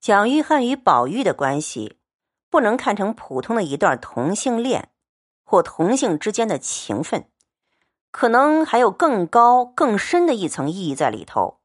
[0.00, 1.98] 蒋玉菡与宝玉的关系，
[2.48, 4.88] 不能看成普通的一段同性恋
[5.44, 7.28] 或同性之间的情分，
[8.10, 11.60] 可能还有更高更深的一层意义在里头。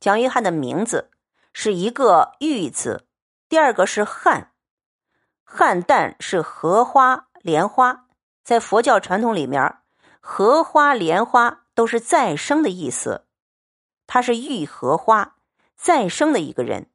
[0.00, 1.10] 蒋玉菡的名字
[1.52, 3.06] 是一个玉字，
[3.46, 4.46] 第二个是菡，
[5.46, 8.06] 菡萏是荷花、莲花，
[8.42, 9.76] 在佛教传统里面，
[10.20, 13.26] 荷花、莲花都是再生的意思。
[14.06, 15.36] 他是玉荷花
[15.76, 16.88] 再生的一个人。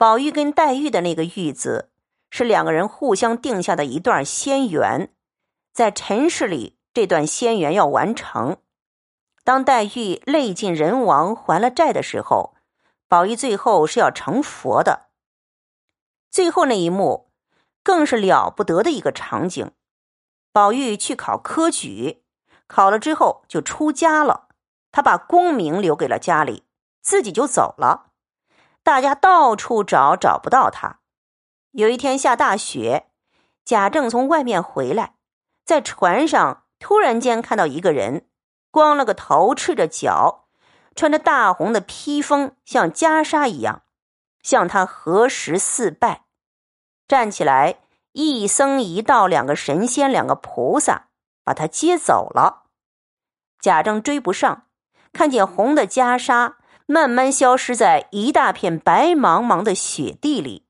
[0.00, 1.90] 宝玉跟黛玉的那个“玉”字，
[2.30, 5.12] 是两个人互相定下的一段仙缘，
[5.74, 8.56] 在尘世里，这段仙缘要完成。
[9.44, 12.54] 当黛玉泪尽人亡还了债的时候，
[13.08, 15.10] 宝玉最后是要成佛的。
[16.30, 17.30] 最后那一幕，
[17.82, 19.70] 更是了不得的一个场景。
[20.50, 22.22] 宝玉去考科举，
[22.66, 24.48] 考了之后就出家了，
[24.90, 26.64] 他把功名留给了家里，
[27.02, 28.09] 自己就走了。
[28.90, 30.98] 大家到处找，找不到他。
[31.70, 33.06] 有一天下大雪，
[33.64, 35.14] 贾政从外面回来，
[35.64, 38.26] 在船上突然间看到一个人，
[38.72, 40.48] 光了个头，赤着脚，
[40.96, 43.82] 穿着大红的披风，像袈裟一样，
[44.42, 46.24] 向他合十四拜，
[47.06, 47.76] 站起来，
[48.10, 51.10] 一僧一道，两个神仙，两个菩萨，
[51.44, 52.64] 把他接走了。
[53.60, 54.66] 贾政追不上，
[55.12, 56.54] 看见红的袈裟。
[56.90, 60.66] 慢慢消失在一大片白茫茫的雪地里，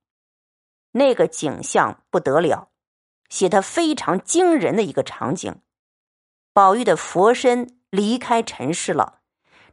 [0.92, 2.68] 那个景象不得了，
[3.30, 5.62] 写的非常惊人的一个场景。
[6.52, 9.20] 宝玉的佛身离开尘世了，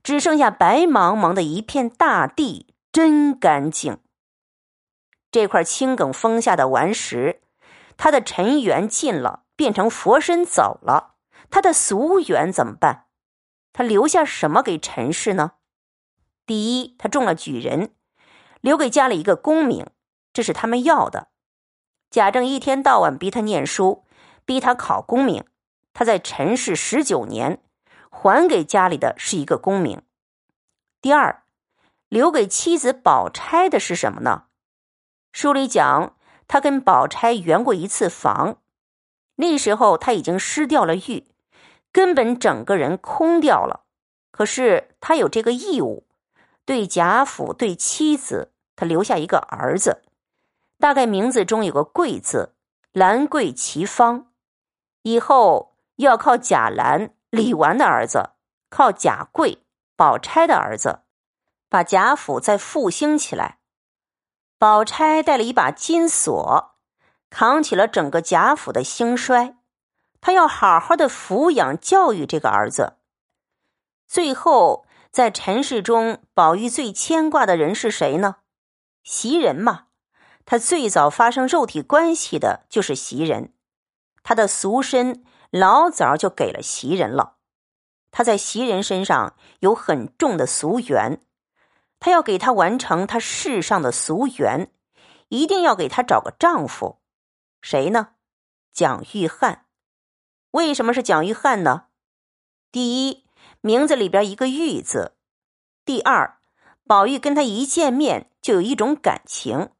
[0.01, 3.97] 只剩下白茫茫的一片大地，真干净。
[5.29, 7.41] 这块青埂峰下的顽石，
[7.97, 11.15] 他的尘缘尽了，变成佛身走了，
[11.49, 13.07] 他的俗缘怎么办？
[13.73, 15.51] 他留下什么给尘世呢？
[16.47, 17.93] 第一，他中了举人，
[18.61, 19.85] 留给家里一个功名，
[20.31, 21.27] 这是他们要的。
[22.09, 24.05] 贾政一天到晚逼他念书，
[24.45, 25.43] 逼他考功名。
[25.93, 27.61] 他在陈氏十九年，
[28.09, 30.01] 还给家里的是一个功名。
[31.01, 31.43] 第二，
[32.07, 34.45] 留给妻子宝钗的是什么呢？
[35.33, 36.15] 书里讲，
[36.47, 38.61] 他跟宝钗圆过一次房，
[39.35, 41.27] 那时候他已经失掉了玉，
[41.91, 43.83] 根本整个人空掉了。
[44.31, 46.06] 可是他有这个义务。
[46.67, 50.03] 对贾府，对妻子，他留下一个儿子，
[50.77, 52.55] 大概名字中有个“贵”字，
[52.91, 54.33] 兰桂齐芳。
[55.03, 58.31] 以后要靠贾兰、李纨的儿子，
[58.69, 59.63] 靠贾贵、
[59.95, 61.03] 宝钗的儿子，
[61.69, 63.59] 把贾府再复兴起来。
[64.57, 66.75] 宝钗带了一把金锁，
[67.29, 69.55] 扛起了整个贾府的兴衰。
[70.19, 72.97] 他要好好的抚养教育这个儿子，
[74.05, 74.83] 最后。
[75.17, 78.35] 在尘世中，宝玉最牵挂的人是谁呢？
[79.01, 79.87] 袭人嘛。
[80.45, 83.51] 他最早发生肉体关系的就是袭人，
[84.21, 87.37] 他的俗身老早就给了袭人了。
[88.11, 91.25] 他在袭人身上有很重的俗缘，
[91.99, 94.71] 他要给他完成他世上的俗缘，
[95.29, 96.99] 一定要给他找个丈夫。
[97.59, 98.09] 谁呢？
[98.71, 99.61] 蒋玉菡。
[100.51, 101.87] 为什么是蒋玉菡呢？
[102.71, 103.25] 第一。
[103.67, 105.17] 名字里边一个“玉”字，
[105.83, 106.37] 第二，
[106.85, 109.71] 宝玉跟他一见面就有一种感情。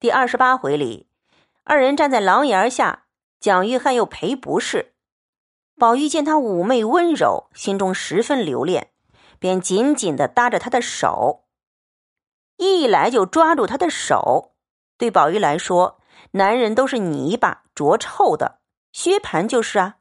[0.00, 1.06] 第二十八回里，
[1.62, 3.04] 二人站在廊檐下，
[3.38, 4.96] 蒋玉菡又赔不是。
[5.76, 8.90] 宝玉见他妩媚温柔，心中十分留恋，
[9.38, 11.44] 便紧紧的搭着他的手，
[12.56, 14.56] 一来就抓住他的手。
[14.96, 16.00] 对宝玉来说，
[16.32, 18.58] 男人都是泥巴，浊臭的，
[18.90, 19.98] 薛蟠就是啊。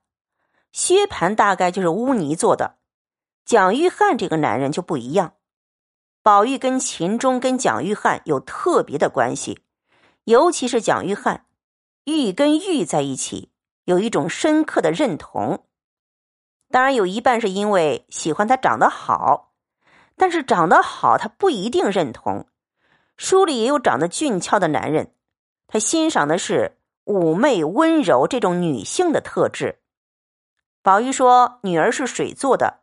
[0.72, 2.78] 薛蟠大概就是污泥做的，
[3.48, 5.36] 蒋玉菡这个男人就不一样。
[6.22, 9.62] 宝玉跟秦钟跟蒋玉菡有特别的关系，
[10.26, 11.40] 尤其是蒋玉菡，
[12.04, 13.54] 玉跟玉在一起
[13.86, 15.64] 有一种深刻的认同。
[16.70, 19.54] 当然有一半是因为喜欢他长得好，
[20.18, 22.50] 但是长得好他不一定认同。
[23.16, 25.14] 书里也有长得俊俏的男人，
[25.68, 29.80] 他欣赏的是妩媚温柔这种女性的特质。
[30.84, 32.82] 宝玉说：“女儿是水做的，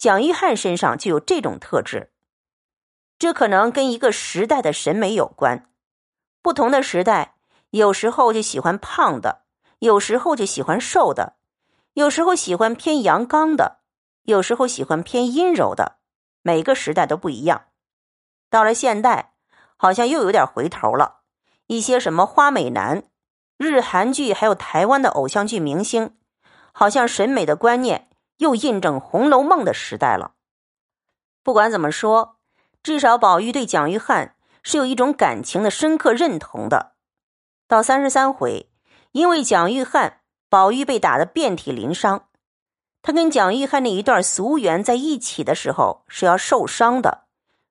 [0.00, 2.10] 蒋玉菡身上就有这种特质。
[3.18, 5.70] 这可能跟一个时代的审美有关。
[6.40, 7.34] 不同的时代，
[7.68, 9.42] 有时候就喜欢胖的，
[9.80, 11.36] 有时候就喜欢瘦的，
[11.92, 13.80] 有时候喜欢偏阳刚的，
[14.22, 15.98] 有时候喜欢偏阴柔的。
[16.40, 17.66] 每个时代都不一样。
[18.48, 19.34] 到了现代，
[19.76, 21.20] 好像又有点回头了。
[21.66, 23.04] 一些什么花美男、
[23.58, 26.16] 日韩剧，还有台湾的偶像剧明星。”
[26.72, 28.08] 好像审美的观念
[28.40, 30.32] 又印证《红楼梦》的时代了。
[31.42, 32.36] 不管怎么说，
[32.82, 34.32] 至少宝玉对蒋玉菡
[34.62, 36.92] 是有一种感情的深刻认同的。
[37.68, 38.70] 到三十三回，
[39.12, 40.14] 因为蒋玉菡，
[40.48, 42.28] 宝玉被打得遍体鳞伤。
[43.02, 47.26] 他跟蒋玉菡那一段俗缘在一起的时候是要受伤的，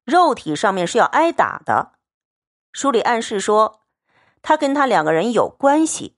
[0.05, 1.93] 肉体上面是要挨打的。
[2.71, 3.81] 书里暗示说，
[4.43, 6.15] 他跟他两个人有关系。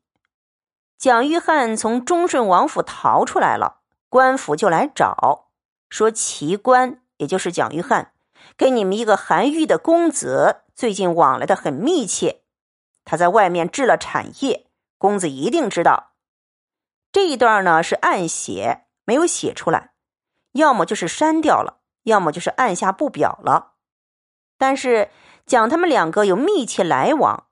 [0.97, 3.80] 蒋玉菡从忠顺王府逃出来了，
[4.11, 5.47] 官府就来找，
[5.89, 8.09] 说齐官，也就是蒋玉菡，
[8.57, 12.41] 跟你们一个韩愈的公子最近往来的很密切，
[13.05, 14.67] 他在外面置了产业，
[14.97, 16.11] 公子一定知道。
[17.13, 18.85] 这一段呢是暗写。
[19.03, 19.93] 没有写出来，
[20.53, 23.73] 要么就是删掉了，要么就是按下不表了。
[24.57, 25.09] 但是
[25.45, 27.47] 讲他们两个有密切来往，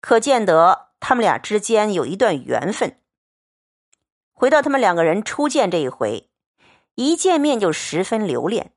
[0.00, 3.00] 可见得他们俩之间有一段缘分。
[4.42, 6.28] 回到他们两个人初见这一回，
[6.96, 8.72] 一见面就十分留恋。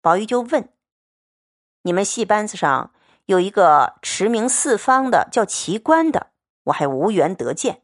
[0.00, 0.68] 宝玉就问
[1.82, 2.92] ：“你们戏班子上
[3.24, 6.28] 有一个驰名四方的叫奇观的，
[6.66, 7.82] 我还无缘得见。”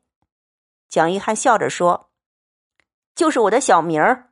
[0.88, 2.08] 蒋玉菡笑着说。
[3.16, 4.30] 就是我的小名儿，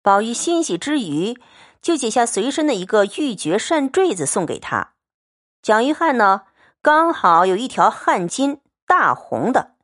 [0.00, 1.36] 宝玉欣喜之余，
[1.82, 4.94] 就解下随身的一个玉珏扇坠子送给他。
[5.62, 6.42] 蒋玉菡呢，
[6.80, 9.74] 刚好有一条汗巾，大红的，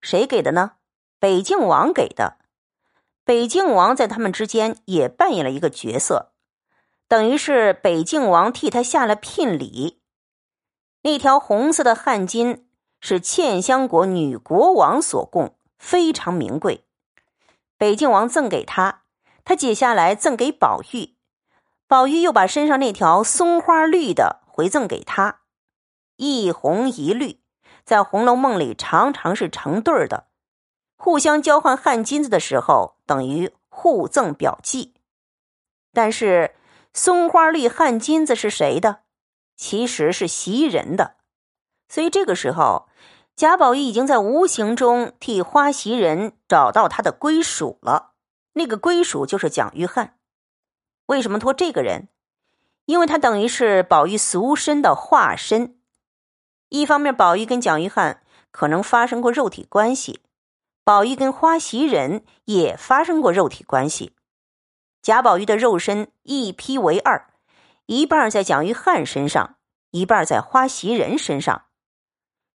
[0.00, 0.76] 谁给的呢？
[1.24, 2.36] 北静王给的。
[3.24, 6.32] 北静王在他们之间也扮演了一个角色，
[7.08, 10.02] 等于是北静王替他下了聘礼。
[11.00, 12.64] 那条红色的汗巾
[13.00, 16.84] 是茜香国女国王所供，非常名贵。
[17.78, 19.04] 北静王赠给他，
[19.46, 21.16] 他解下来赠给宝玉，
[21.88, 25.40] 宝玉又把身上那条松花绿的回赠给他，
[26.16, 27.40] 一红一绿，
[27.82, 30.26] 在《红楼梦》里常常是成对儿的，
[30.96, 34.94] 互相交换汗巾子的时候，等于互赠表记。
[35.92, 36.54] 但是
[36.92, 39.00] 松花绿汗巾子是谁的？
[39.56, 41.16] 其实是袭人的，
[41.88, 42.88] 所以这个时候。
[43.36, 48.12] 贾宝玉已经在无形中替花袭人找到他的归属了，
[48.52, 50.10] 那个归属就是蒋玉菡。
[51.06, 52.06] 为什么托这个人？
[52.84, 55.76] 因为他等于是宝玉俗身的化身。
[56.68, 58.18] 一方面，宝玉跟蒋玉菡
[58.52, 60.20] 可能发生过肉体关系；
[60.84, 64.12] 宝玉跟花袭人也发生过肉体关系。
[65.00, 67.32] 贾宝玉的肉身一劈为二，
[67.86, 69.56] 一半在蒋玉菡身上，
[69.92, 71.64] 一半在花袭人身上。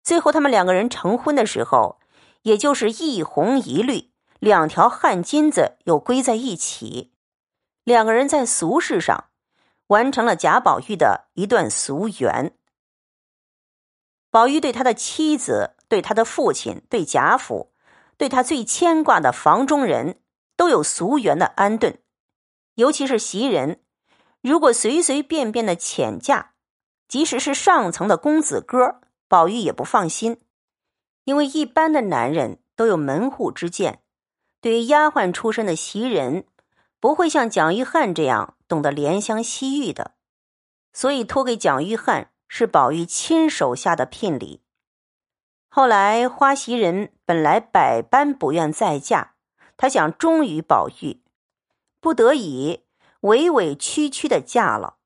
[0.04, 2.00] 最后，他们两个人成婚的时候，
[2.44, 7.12] 也就是一红一绿两条汗巾子又归在一起，
[7.84, 9.30] 两个人在俗世上
[9.88, 12.56] 完成了贾宝玉的一段俗缘。
[14.30, 17.72] 宝玉对他的妻子、对他的父亲、对贾府、
[18.20, 20.20] 对他最牵挂的房中人
[20.56, 22.00] 都有俗缘的安顿，
[22.76, 23.82] 尤其是袭人，
[24.42, 26.52] 如果随随便便的遣嫁，
[27.08, 29.02] 即使是上层的公子哥。
[29.30, 30.42] 宝玉也不放心，
[31.24, 34.02] 因为一般的男人都有门户之见，
[34.60, 36.48] 对于丫鬟出身的袭人，
[37.00, 40.16] 不会像蒋玉菡这样懂得怜香惜玉的，
[40.94, 44.64] 所以托给蒋玉菡是宝玉亲手下的聘礼。
[45.70, 49.36] 后来花袭人本来百般不愿再嫁，
[49.78, 51.22] 她想忠于宝玉，
[52.02, 52.84] 不得已
[53.22, 54.98] 委委屈屈的嫁了。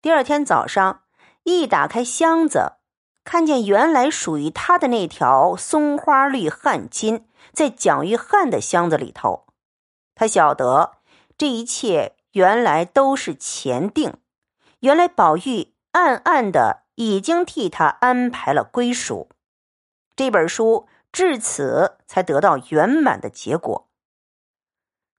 [0.00, 1.02] 第二天早上
[1.42, 2.74] 一打开箱子。
[3.24, 9.44] 看见原来属于他的那条松花绿汗巾在蒋玉菡的箱子里头，
[10.14, 10.92] 他晓得
[11.36, 14.14] 这一切原来都是前定，
[14.80, 19.28] 原来宝玉暗暗的已经替他安排了归属，
[20.18, 23.88] 这本书至此才得到圆满的结果。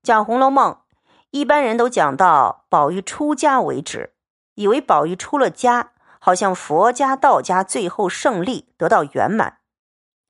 [0.02, 0.74] 讲《红楼梦》，
[1.30, 4.12] 一般人都讲到宝玉出家为止，
[4.56, 5.92] 以为宝玉出了家。
[6.18, 9.60] 好像佛家、道家最后胜利得到圆满。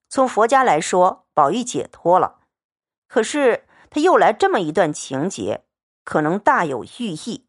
[0.08, 2.42] 从佛家来说，宝玉解脱了。
[3.08, 5.64] 可是他又来这么一段情节，
[6.04, 7.48] 可能大有寓意。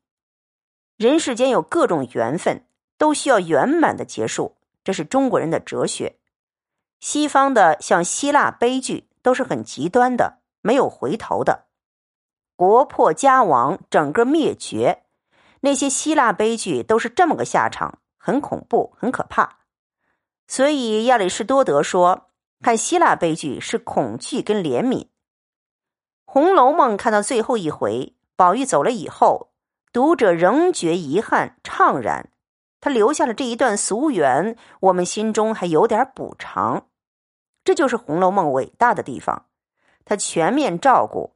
[0.97, 2.65] 人世间有各种缘分，
[2.97, 6.17] 都需要圆满的结束，这是中国人的哲学。
[7.01, 11.65] 西方的像希腊悲剧都是很极端的，没有回头的，
[12.55, 15.03] 国破家亡，整个灭绝。
[15.59, 17.97] 那些希腊悲剧都是这么个下场。
[18.23, 19.61] 很恐怖，很可怕，
[20.47, 22.29] 所以亚里士多德说，
[22.61, 24.99] 看希腊悲剧是恐惧跟怜悯。
[26.25, 29.49] 《红楼梦》看到最后一回，宝玉走了以后，
[29.91, 32.29] 读者仍觉遗憾怅然。
[32.79, 36.85] 他留下了这一段俗缘，我们心中还有点补偿。
[37.63, 39.45] 这就是《红楼梦》伟大的地方，
[40.05, 41.33] 它全面照顾，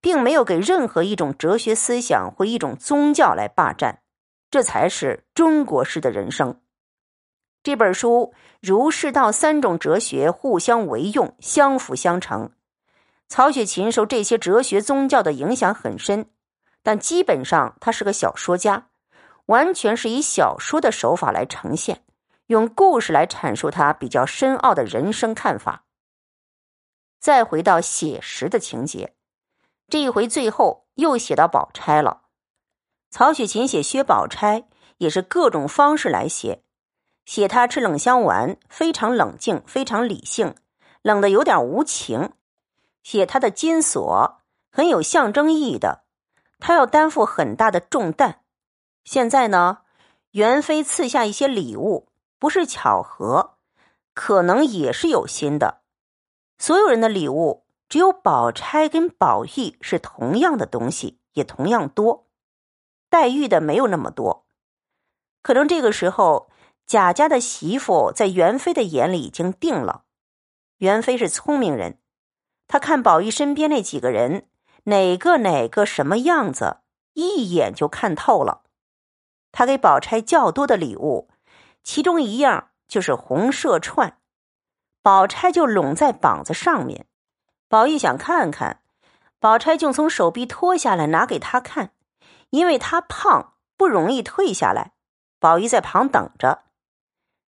[0.00, 4.00] 并没有给任何一种哲学思想或一种宗教来霸占。
[4.50, 6.60] 这才是中国式的人生。
[7.62, 8.32] 这本书
[8.62, 12.50] 儒释道三种哲学互相为用，相辅相成。
[13.28, 16.30] 曹雪芹受这些哲学宗教的影响很深，
[16.82, 18.86] 但基本上他是个小说家，
[19.46, 22.00] 完全是以小说的手法来呈现，
[22.48, 25.84] 用故事来阐述他比较深奥的人生看法。
[27.20, 29.14] 再回到写实的情节，
[29.88, 32.22] 这一回最后又写到宝钗了。
[33.10, 36.64] 曹雪芹写薛宝钗也是各种方式来写。
[37.26, 40.54] 写他吃冷香丸，非常冷静，非常理性，
[41.02, 42.32] 冷的有点无情。
[43.02, 44.40] 写他的金锁，
[44.70, 46.04] 很有象征意义的，
[46.58, 48.40] 他要担负很大的重担。
[49.04, 49.82] 现在呢，
[50.30, 52.07] 元妃赐下一些礼物，
[52.38, 53.56] 不是巧合，
[54.14, 55.82] 可能也是有心的。
[56.58, 62.26] 所有人的礼物，只有宝钗跟宝玉是同样的东西，也同样多。
[63.10, 64.46] 黛玉的没有那么多，
[65.42, 66.50] 可能这个时候。
[66.88, 70.04] 贾家的媳妇在元妃的眼里已经定了。
[70.78, 71.98] 元妃是聪明人，
[72.66, 74.48] 她看宝玉身边那几个人，
[74.84, 76.78] 哪个哪个什么样子，
[77.12, 78.62] 一眼就看透了。
[79.52, 81.28] 他给宝钗较多的礼物，
[81.88, 84.18] 其中一样就是红麝串，
[85.00, 87.06] 宝钗就拢在膀子上面。
[87.66, 88.82] 宝玉想看看，
[89.40, 91.92] 宝钗就从手臂脱下来拿给他看，
[92.50, 94.92] 因为他胖不容易退下来。
[95.40, 96.64] 宝玉在旁等着。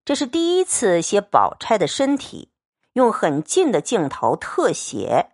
[0.04, 2.50] 这是第一次写宝钗的身体，
[2.92, 5.30] 用很近的镜头特写。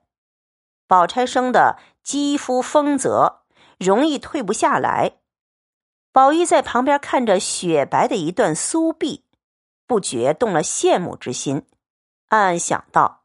[0.87, 3.43] 宝钗生的肌肤丰泽，
[3.81, 5.17] 容易退不下来。
[6.13, 9.25] 宝玉在旁边看着雪白的一段酥臂，
[9.87, 11.67] 不觉动了羡慕之心，
[12.29, 13.25] 暗暗想到：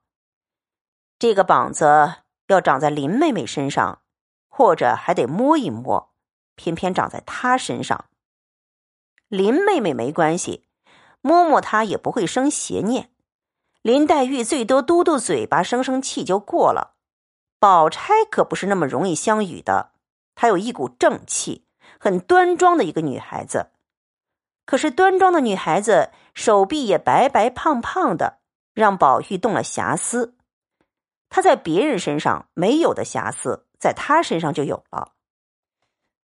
[1.20, 2.13] 这个膀子
[2.48, 4.01] 要长在林妹妹身上，
[4.48, 6.13] 或者还得摸一摸，
[6.56, 8.06] 偏偏长在她身上。
[9.27, 10.63] 林妹妹没关系。
[11.20, 13.12] 摸摸她也不会生邪念，
[13.82, 16.96] 林黛玉最多嘟嘟嘴巴生生气就过了。
[17.60, 19.91] 宝钗可不是那么容易相与的，
[20.36, 21.66] 她有一股正气，
[22.00, 23.67] 很端庄的一个女孩子。
[24.65, 28.39] 可是端庄的女孩子手臂也白白胖胖的，
[28.74, 30.36] 让宝玉动了遐思。
[31.29, 35.13] 她在别人身上没有的遐思，在她身上就有了。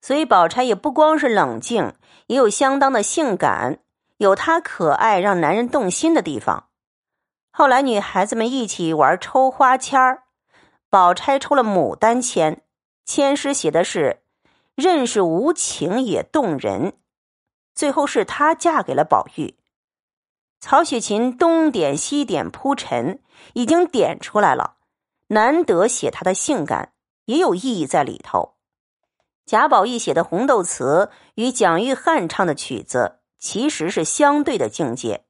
[0.02, 1.94] 所以宝钗也不光是冷静，
[2.28, 3.80] 也有相当的性感。
[4.18, 6.70] 有她可爱让男人动心的地方。
[7.52, 10.24] 后来女孩子们一起玩抽花签儿，
[10.90, 12.62] 宝钗抽了牡丹签，
[13.06, 14.23] 签诗写的是
[14.76, 16.94] “任是无情也动人”。
[17.76, 19.56] 最后是她嫁给了宝玉。
[20.60, 23.22] 曹雪芹东点西点铺陈，
[23.54, 24.78] 已经点出来了。
[25.28, 26.94] 难得写她的性感，
[27.26, 28.56] 也有意义在里头。
[29.46, 33.20] 贾宝玉写的《红豆词》与蒋玉菡唱的曲子。
[33.40, 35.26] 其实是相对的境界，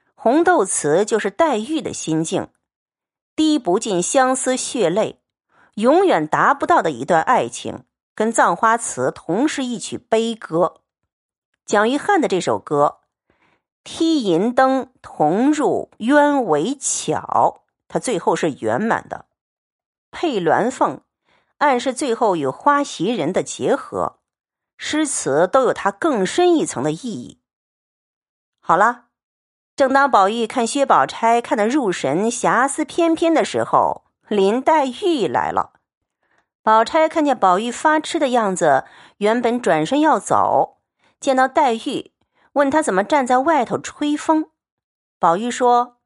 [0.14, 2.48] 《红豆词》就是黛玉的心境，
[3.36, 5.20] 滴不尽相思血泪，
[5.74, 7.84] 永远达不到的一段爱情，
[8.18, 10.80] 跟《葬花词》同是一曲悲歌。
[11.64, 12.98] 蒋玉菡的这首歌，
[13.84, 19.26] 踢银灯同入鸢尾巧，它最后是圆满的，
[20.10, 21.02] 配鸾凤，
[21.58, 24.18] 暗示最后与花袭人的结合，
[24.76, 27.40] 诗词都有它更深一层的意义。
[28.58, 29.04] 好了，
[29.76, 35.77] 正当宝玉看薛宝钗看得入神、遐思翩翩的时候，林黛玉来了。
[36.68, 38.84] 宝钗看见宝玉发痴的样子，
[39.16, 40.80] 原本转身要走，
[41.18, 42.12] 见到黛玉，
[42.52, 44.50] 问他怎么站在外头吹风。
[45.18, 45.96] 宝玉说：“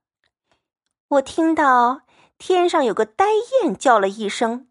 [1.18, 2.02] 我听到
[2.38, 3.24] 天上有个呆
[3.64, 4.68] 雁叫了一声。”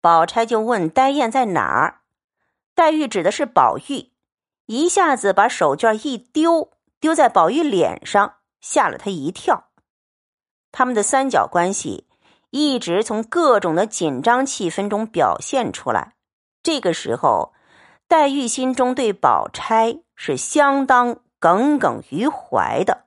[0.00, 2.00] 宝钗就问呆雁在哪儿，
[2.74, 4.10] 黛玉指的是宝玉，
[4.64, 6.70] 一下子把手绢一丢。
[6.98, 9.68] 丢在宝玉脸上，吓了他一跳。
[10.72, 12.06] 他们的三角关系
[12.56, 16.12] 一直从各种的紧张气氛中表现出来。
[16.62, 17.52] 这个时候，
[18.06, 23.06] 黛玉心中对宝钗是相当耿耿于怀的。